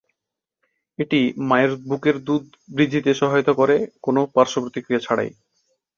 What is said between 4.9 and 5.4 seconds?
ছাড়াই।